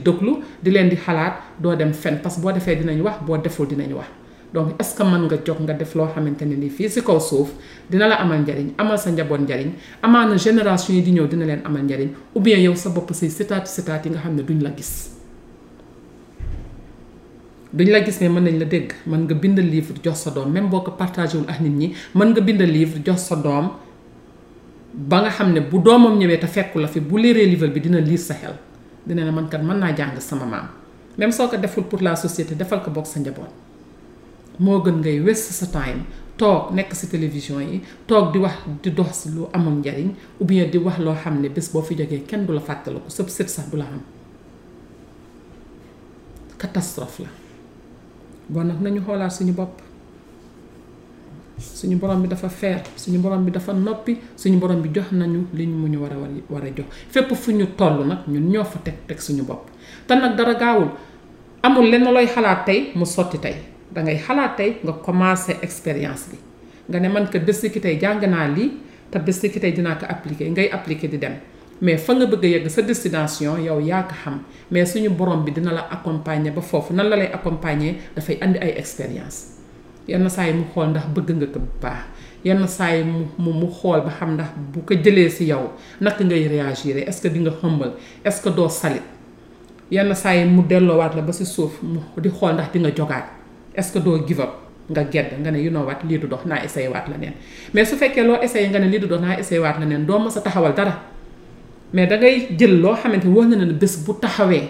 [0.63, 3.65] di leen di xalaat doo dem fenn parce que boo defee dinañ wax boo deful
[3.67, 4.07] dinañ wax
[4.53, 7.19] donc est-ce que mën nga jox nga def loo xamante ne ni fii si kaw
[7.19, 7.49] suuf
[7.89, 9.69] dina la amal njariñ amal sa njaboot njariñ
[10.03, 13.29] amaana génération yi di ñëw dina leen amal njariñ ou bien yow sa bopp say
[13.29, 15.09] sitaat sitaat yi nga xam ne duñ la gis
[17.73, 20.51] duñ la gis ne mën nañ la dégg mën nga bind livre jox sa doom
[20.51, 23.71] même boo ko partagé nit ñi mën nga bind livre jox sa doom
[24.93, 27.79] ba nga xam ne bu doomam ñëwee te fekku la fi bu liiree livre bi
[27.79, 28.53] dina liir sa xel
[29.05, 30.67] dina ne man kat mën naa jàng sama maam
[31.17, 33.49] même soo ko deful pour la société defal ko bokk sa njaboot
[34.59, 36.05] moo gën ngay waste sa time
[36.37, 40.11] toog nekk si télévision yi toog di wax di dox ci lu amul njariñ
[40.41, 43.09] ou bien di wax loo xam ne bés boo fi jógee kenn du la fàttaliku
[43.09, 44.01] sëb sët sax du la xam
[46.57, 47.29] catastrophe la
[48.49, 49.81] bon nag nañu xoolaat suñu bopp
[51.59, 55.47] suñu borom bi dafa feer suñu borom bi dafa noppi suñu borom bi jox nañu
[55.53, 56.17] liñ mu ñu war a
[56.49, 59.67] war a jox fépp fu ñu toll nag ñun ñoo fa teg teg suñu bopp
[60.07, 60.89] te nag dara gaawul
[61.61, 63.55] amul lenn looy xalaat tey mu sotti tey
[63.93, 66.37] da ngay xalaat tey nga commencé expérience bi
[66.89, 68.69] nga ne man ko bés ki tey jàng naa lii
[69.11, 71.35] te bés ki tey dinaa ko appliquer ngay appliquer di dem
[71.81, 74.35] mais fa nga bëgg yegg sa destination yow yaa ko xam
[74.71, 78.57] mais suñu borom bi dina la accompagner ba foofu nan la lay accompagner dafay andi
[78.59, 79.37] ay expérience
[80.07, 82.01] yenn saa yi mu xool ndax bëgg nga ko bu baax
[82.45, 83.03] yenn saa yi
[83.37, 85.69] mu mu xool ba xam ndax bu ko jëlee si yow
[86.01, 87.91] naka ngay réagir est ce que di nga xëmbal
[88.25, 89.05] est ce que salit
[89.91, 92.89] yenn saa yi mu delloowaat la ba si suuf mu di xool ndax di nga
[92.91, 93.42] jogaat
[93.75, 94.43] est-ce que doo give
[94.89, 97.33] nga gedd nga ne you know what lii du dox naa essayé waat la neen
[97.73, 100.05] mais su fekkee loo essayé nga ne lii du dox naa essayé waat la neen
[100.05, 100.95] doo mës a taxawal dara
[101.93, 104.69] mais da ngay jël loo xamante wóor na ne bés bu taxawee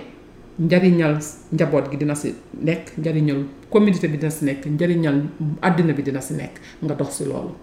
[0.59, 1.17] njariñal
[1.51, 5.21] njaboot gi dina si nekk njariñal communité bi dina si nekk njariñal
[5.61, 7.53] àddina bi dina si nekk nga dox si loolu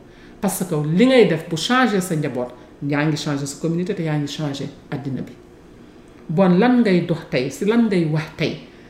[0.40, 2.48] parce que li ngay def bu changer sa njaboot
[2.86, 5.32] yaa ngi changer si communité te yaa ngi changer àddina bi
[6.28, 8.56] bon lan ngay dox tey si lan ngay wax tey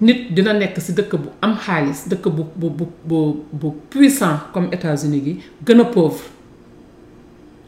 [0.00, 1.14] nit dina nekk si dëkk
[3.52, 5.34] bu puissant comme États-Unis gi
[5.66, 6.22] gën a pauvre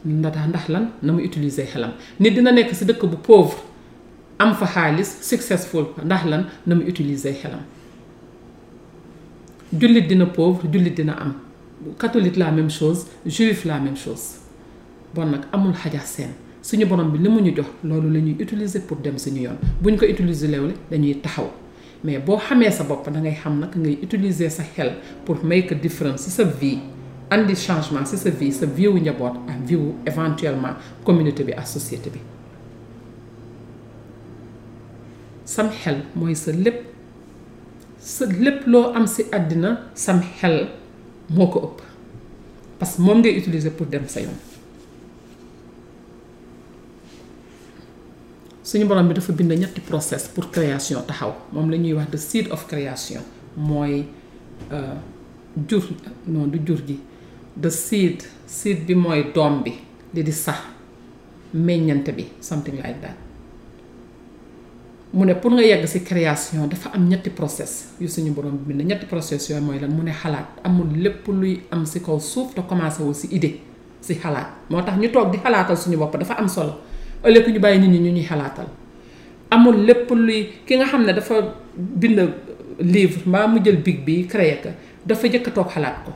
[0.05, 3.57] ndax ndax lan na mu utiliser xelam nit dina si dëkk bu pauvre
[4.43, 7.61] am fa xaalis successful ndax lan na mu utiliser xelam
[9.81, 11.33] dina pauvre dina am
[12.01, 14.27] catholique la même chose juif la même chose
[15.15, 16.31] bon nag amul xaja seen
[16.63, 20.07] suñu borom bi li mu ñu jox loolu la pour dem suñu yoon buñ ko
[20.07, 20.49] utiliser
[21.23, 21.51] taxaw
[22.05, 24.91] mais boo xamee sa bopp da ngay xam nag ngay utiliser sa xel
[25.25, 26.79] pour make a difference si sa vie
[27.31, 31.67] andi changement si sa vie sa vie wu njaboot ak vie éventuellement communauté bi ak
[31.67, 32.21] société bi
[35.45, 36.87] sam xel mooy sa lépp
[37.99, 40.59] sa lépp loo am si àddina sam xel
[41.31, 41.83] moo ko ëpp
[42.79, 44.52] parce que moom ngay utiliser pour dem sa yoon
[48.63, 52.19] suñu borom bi dafa bind ñetti process pour création taxaw moom la ñuy wax the
[52.19, 53.21] seed of création
[53.57, 54.05] mooy
[54.73, 54.97] eh,
[55.69, 55.83] jur
[56.27, 56.99] non du jur gi
[57.61, 59.73] the seed seed bi mooy doom bi
[60.15, 60.59] di di sax
[61.55, 63.17] meññante bi something like that
[65.13, 68.73] mu ne pour nga yegg si création dafa am ñetti process yu suñu borom bi
[68.73, 72.21] bind ñetti process yooyu mooy lan mu ne xalaat amul lépp luy am si kaw
[72.21, 73.61] suuf te commencé wu si idée
[74.01, 76.75] si xalaat moo tax ñu toog di xalaatal suñu bopp dafa am solo
[77.27, 78.67] ëllëg ñu bàyyi nit ñi ñu ñuy xalaatal
[79.51, 81.35] amul lépp luy ki nga xam ne dafa
[81.77, 82.19] bind
[82.81, 84.71] livre mbaa mu jël big bi créé ko
[85.07, 86.13] dafa jëkk a toog xalaat ko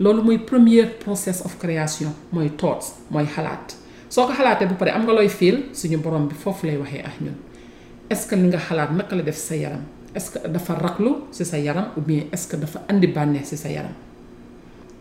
[0.00, 3.74] loolu mooy premier process of création mooy thoughts mooy xalaat
[4.08, 7.02] soo ko xalaatee ba pare am nga looy fiil suñu borom bi foofu lay waxee
[7.04, 7.34] ah ñun
[8.10, 9.80] est-ce que li nga xalaat naka la def sa yaram
[10.14, 13.56] est-ce que dafa raglu ci sa yaram ou bien est-ce que dafa andi bànneex ci
[13.56, 13.92] sa yaram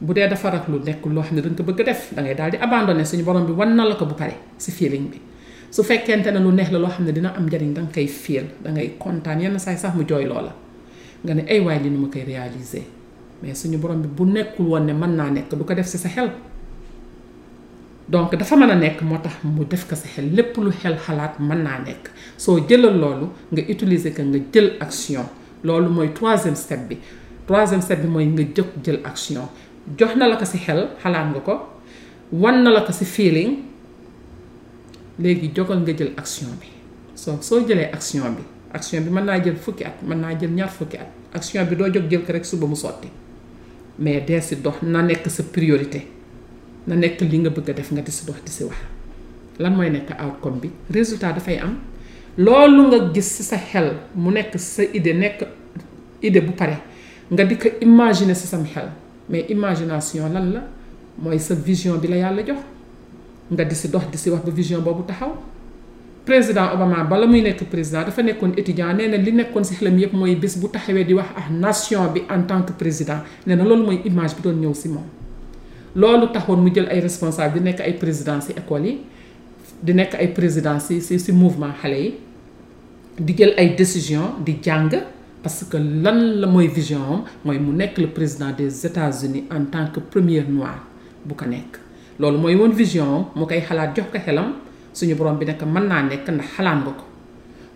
[0.01, 2.35] bu dee dafa lu nekk loo xam ne da ko bëgg a def da ngay
[2.35, 2.57] daal di
[2.93, 5.19] ne suñu borom bi wan na la ko bu pare si feeling bi
[5.71, 8.45] su fekkente ne lu neex la loo xam ne dina am njariñ danga koy fiil
[8.63, 10.53] da ngay kontaan yenn saay sax mu jooy loola
[11.23, 12.83] nga ne ay waay li nu ma koy réaliser
[13.41, 15.97] mais suñu borom bi bu nekkul woon ne mën naa nekk du ko def si
[15.97, 16.31] sa xel
[18.07, 21.63] donc dafa mën a nekk moo tax mu def ko lépp lu xel xalaat mën
[21.63, 25.25] naa nekk soo jëlal loolu nga utiliser ko nga jël action
[25.63, 26.97] loolu mooy troisième step bi
[27.47, 29.49] troisième step bi mooy nga jóg jël action
[29.95, 31.53] jox na la ko si xel xalaat nga ko
[32.35, 33.57] wan na la ko si feeling
[35.19, 36.67] léegi jogal nga jël action bi
[37.15, 40.51] soo soo jëlee action bi action bi mën naa jël fukki at mën naa jël
[40.51, 43.07] ñaar fukki at action bi doo jot jël ko rek suba mu sotti
[43.99, 46.03] mais dee si dox na nekk sa priorité
[46.87, 48.77] na nekk li nga bëgg a def nga di si dox di si wax
[49.59, 51.77] lan mooy nekk outcome bi résultat dafay am
[52.37, 55.47] loolu nga gis si sa xel mu nekk sa idée nekk
[56.21, 56.77] idée bu pare
[57.31, 58.89] nga di ko imaginer si sam xel
[59.29, 60.61] mais imagination lan la
[61.19, 62.59] mooy sa vision bi la yàlla jox
[63.51, 65.31] nga di si dox di si wax ba vision boobu taxaw
[66.25, 69.97] président Obama bala muy nekk président dafa nekkoon étudiant nee na li nekkoon si xelam
[69.99, 73.55] yépp mooy bés bu taxawee di wax ah nation bi en tant que président nee
[73.55, 75.05] na loolu mooy image bi doon ñëw si moom
[75.95, 78.99] loolu taxoon mu jël ay responsable di nekk ay président si école yi
[79.83, 82.13] di nekk ay président si si si mouvement xale yi
[83.19, 84.89] di jël ay décision di jàng
[85.43, 89.65] parce que lan la mooy vision am mooy mu nekk le président des États-Unis en
[89.65, 90.85] tant que premier noir
[91.25, 91.71] bu ko nekk
[92.19, 94.49] loolu mooy won vision am mu koy xalaat jox ko xelam
[94.93, 97.05] suñu borom bi nekk mën naa nekk ndax xalaat nga ko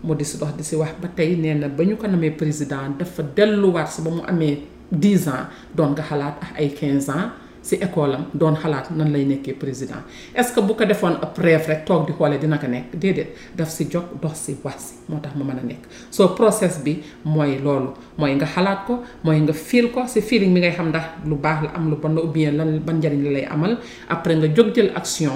[0.06, 2.30] mu di si dox di si wax ba tey nee na ba ñu ko namee
[2.30, 4.58] président dafa delluwaat si ba mu amee
[4.90, 7.30] dix ans doon nga xalaat ay quinze ans
[7.62, 10.02] si école am doon xalaat nan lay nekkee président
[10.34, 13.28] est-ce que bu ko defoon ab rêve rek toog di xoolee dina ko nekk déedéet
[13.56, 16.82] daf si jog dox si wax si moo tax ma mën a nekk soo process
[16.84, 20.72] bi mooy loolu mooy nga xalaat ko mooy nga fiil ko si feeling bi ngay
[20.74, 23.30] xam ndax lu baax la am lu ban la ou bien lan ban njariñ la
[23.30, 25.32] lay amal après nga jóg jël action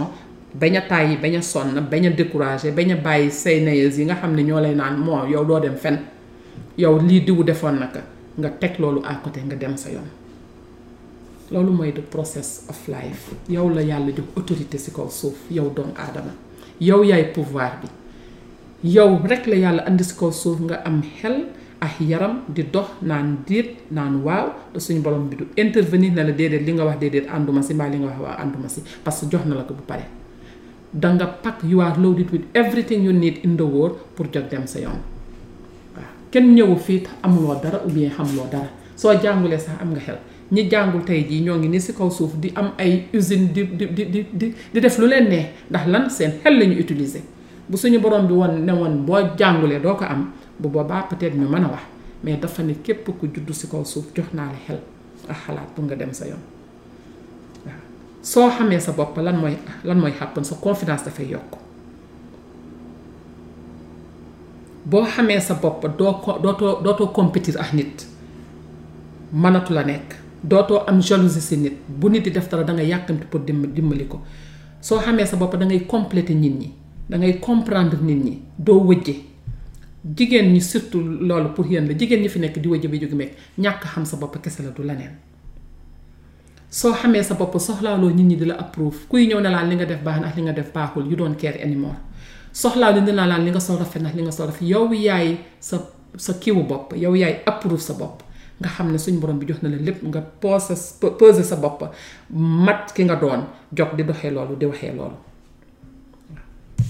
[0.61, 4.05] bañ a tàyyi bañ a sonn bañ a découragé bañ a bàyyi say nayees yi
[4.05, 5.99] nga xam ne ñoo lay naan moo yow doo dem fen
[6.79, 8.01] yow lii diwu defoon naka
[8.39, 10.07] nga teg loolu à nga dem sa yoon
[11.51, 15.71] loolu mooy the process of life yow la yàlla jox autorité ci kaw suuf yow
[15.75, 16.33] doom aadama
[16.81, 21.47] yow yaay pouvoir bi yow rek la yàlla andi ci kaw suuf nga am xel
[21.81, 26.23] ah yaram di dox naan diit naan waaw te suñu borom bi du intervenir na
[26.25, 28.83] la déedéet li nga wax déedéet anduma si mbaa li nga wax waaw anduma si
[29.05, 30.05] parce que jox na la ko bu pare
[30.93, 34.49] da nga pack you are loaded with everything you need in the world pour jot
[34.51, 34.99] dem sa yoon
[35.95, 40.01] waaw kenn ñëwu fii amuloo dara ou bien xamuloo dara soo jàngulee sax am nga
[40.01, 40.19] xel
[40.53, 43.65] ñi jàngul tey jii ñoo ngi ni si kaw suuf di am ay usine di
[43.67, 43.87] di
[44.33, 47.23] di di def lu leen neex ndax lan seen xel la ñu utiliser
[47.69, 50.27] bu suñu borom bi woon ne woon boo jàngulee doo ko am
[50.59, 51.83] bu boobaa peut-être ñu mën a wax
[52.23, 54.79] mais dafa ne képp ku juddu si kaw suuf jox naa la xel
[55.29, 56.39] ak xalaat pour nga dem sa yoon
[57.67, 57.75] waaw
[58.23, 61.59] soo xamee sa bopp lan mooy lan mooy xàppan sa confidence dafay yokk
[64.87, 68.07] boo xamee sa bopp doo ko dootoo dootoo compétir ak nit
[69.33, 73.07] mënatu la nekk dootoo am jalousie si nit bu nit di def dara da nga
[73.31, 74.23] pour dim dimbali ko
[74.81, 76.73] soo xamee sa bopp da ngay compléter nit ñi
[77.09, 79.15] da ngay comprendre nit ñi doo wëjje
[80.17, 83.15] jigéen ñi surtout loolu pour yéen la jigéen ñi fi nekk di wëjje ba jógi
[83.15, 85.13] meeg ñàkk xam sa bopp kese la du leneen
[86.71, 89.85] soo xamee sa bopp soxlaaloo nit ñi di approuve kuy ñëw ne laal li nga
[89.87, 91.97] def baax na li nga def baaxul yu doon care anymore
[92.53, 95.39] soxlaa li dina laal li nga sol rafet na li nga sol rafet yow yaay
[95.61, 95.81] sa
[96.17, 98.26] sa kiwu bopp yow yaay approuve sa bopp
[98.61, 101.81] nga xam ne suñ borom bi jox na la lépp nga pose sa bopp
[102.65, 103.41] mat ki nga doon
[103.77, 105.17] jog di doxee loolu di waxee loolu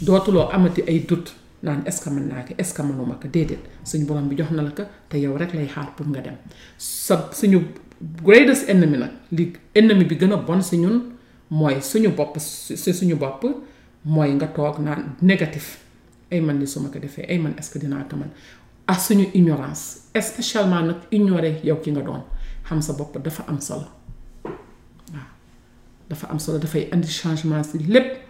[0.06, 1.26] dootuloo amati ay dut
[1.64, 4.26] naan est ce que mën naa ko est ce que mënuma ko déedéet suñ borom
[4.28, 6.36] bi jox na la ko te yow rek lay xaar pour nga dem
[6.78, 7.58] sa suñu
[8.26, 10.96] greatest ennemi nag li ennemi bi gën a bon si ñun
[11.50, 13.44] mooy suñu bopp si suñu bopp
[14.04, 15.66] mooy nga toog naan négatif
[16.32, 18.30] ay man li suma ko defee ay man est ce que dinaa ko man
[18.86, 22.22] ak suñu ignorance spécialement nag ignorer yow ki nga doon
[22.64, 23.90] xam sa bopp dafa am solo
[25.10, 25.26] waaw
[26.08, 28.22] dafa am solo dafay indi changement si lépp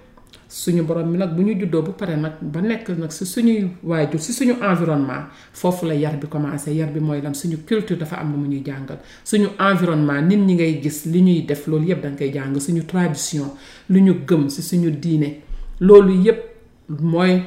[0.48, 3.68] suñu borom mi nag bu ñu juddoo bu pare nag ba nekk nag si suñuy
[3.84, 7.98] waajur si suñu environnement foofu la yar bi commencé yar bi mooy lan suñu culture
[7.98, 11.66] dafa am lu mu ñuy jàngal suñu environnement nit ñi ngay gis li ñuy def
[11.66, 13.52] loolu yëpp da nga koy jàng suñu tradition
[13.90, 15.28] lu ñu gëm si suñu diine
[15.80, 16.55] loolu yëpp.
[16.88, 17.42] mooy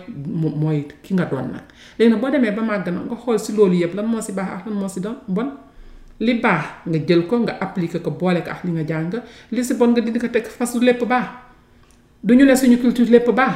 [0.62, 1.66] mooy ki nga doon nag
[1.98, 4.32] léegi nag boo demee ba màgg nag nga xool si loolu yëpp lan moo si
[4.34, 5.50] baax ak lan moo si doon bon
[6.20, 9.14] li baax nga jël ko nga appliquer ko boole ko ak li nga jàng
[9.52, 11.28] li si bon nga dindi ko teg fas du lépp baax
[12.24, 13.56] du ne suñu culture lépp baax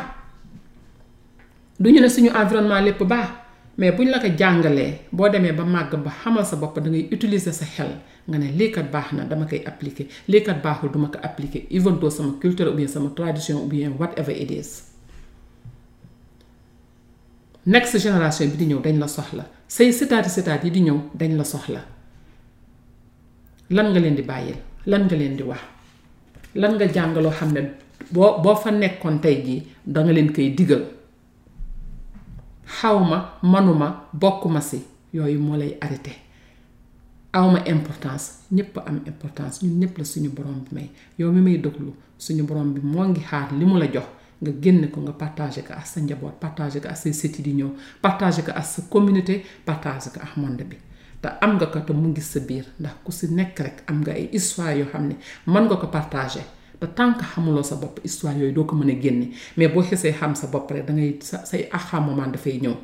[1.80, 3.30] duñu ñu ne suñu environnement lépp baax
[3.78, 7.10] mais buñ la ko jàngalee boo demee ba màgg ba xamal sa bopp da ngay
[7.12, 7.92] utiliser sa xel
[8.28, 10.08] nga ne kat baax na dama koy appliquer
[10.46, 13.90] kat baaxul duma ko appliquer even though sama culture ou bien sama tradition ou bien
[14.00, 14.93] whatever it is
[17.66, 21.38] next génération bi di ñëw dañ la soxla say sitaati sitaat yi di ñëw dañ
[21.38, 21.82] la soxla
[23.70, 25.62] lan nga leen di bàyyil lan nga leen di wax
[26.56, 27.62] lan nga jàng loo xam ne
[28.12, 30.84] boo boo fa nekkoon tey jii nga leen koy digal
[32.66, 36.12] xawma manuma bokkuma si yooyu moo lay arrêté
[37.34, 41.58] awma importance ñëpp am importance ñun ñëpp la suñu borom bi may yow mi may
[41.58, 44.08] déglu suñu borom bi moo ngi xaar li mu la jox
[44.44, 47.56] nga génne ko nga partagé ko ak sa njaboot partagé ko ak say sëti di
[47.64, 47.72] ñëw
[48.04, 50.76] partagé ko ak sa communauté partagé ko ak monde bi
[51.24, 54.04] te am nga ko te mu ngi sa biir ndax ku si nekk rek am
[54.04, 55.16] nga ay histoire yoo xam ne
[55.48, 56.44] mën nga ko partagé
[56.80, 57.26] te tant que
[57.64, 59.28] sa bopp histoire yooyu doo ko mën a génne
[59.58, 61.64] mais boo xesee xam sa bopp rek da ngay say
[62.04, 62.76] moment dafay ñëw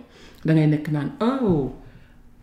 [0.46, 1.76] da ngay nekk naan oh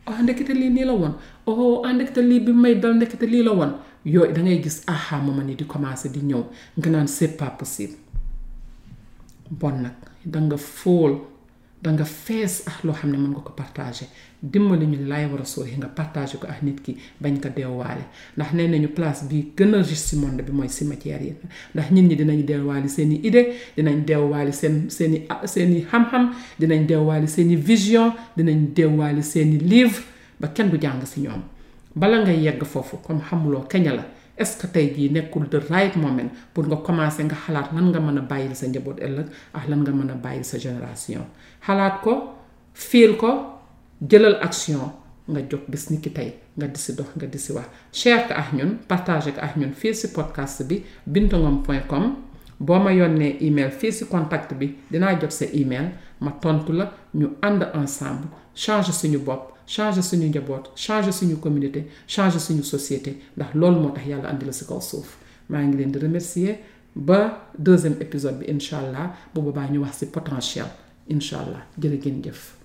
[0.06, 1.14] ah, ndekete lii nii la woon
[1.46, 3.72] oh ah ndekete lii bi may dal ndekete lii la woon
[4.04, 6.44] yooyu da ngay gis aha moment yi di commencé di ñëw
[6.76, 7.96] nga naan c'est pas possible
[9.50, 9.92] bon nag
[10.24, 11.20] danga fóol
[11.82, 14.08] danga fees ah loo xam ne mën nga ko partager
[14.42, 17.40] dimbali ñu lay war a sóor yi nga partager ko ak ah nit ki bañ
[17.40, 18.04] ko deewaale
[18.36, 21.34] ndax nee nañu place bi gën a riche ci monde bi mooy matière yi
[21.74, 25.82] ndax nit ñi dinañ deewaali seen i idée dinañ deewaali seen seen i seen i
[25.90, 30.00] xam-xam dinañ deewaali seen i vision dinañ deewaali seen i livre
[30.40, 31.42] ba kenn du jàng ci ñoom
[31.94, 34.04] bala ngay yegg foofu comme xamuloo keña la
[34.38, 38.00] est-ce que tay gi nekul de right moment pour nga commencer nga xalaat nan nga
[38.00, 41.24] mën bayil sa njabot ëllëg ak lan nga mën bayil sa génération
[41.66, 42.34] xalaat ko
[42.74, 43.30] fiil ko
[44.00, 44.92] jëlal action
[45.28, 46.10] nga jog bis ni ki
[46.56, 49.94] nga disi dox nga disi wax share ko ak ñun partage ka ak ñun fii
[49.94, 52.14] si podcast bi bintongom.com.
[52.60, 57.26] ma yónnee email fii si contact bi dinaa jot sa email ma tontu la ñu
[57.42, 63.54] ànd ensemble change suñu bopp changer suñu njaboot changer suñu communauté changer suñu société ndax
[63.54, 65.08] loolu moo tax yàlla andi la si kaw suuf
[65.48, 66.58] maa ngi leen di remercier
[66.94, 67.18] ba
[67.58, 70.66] deuxième épisode bi incha allah bu boobaa ñu wax si potentiel
[71.08, 72.55] incha allah jërë ngeen jëf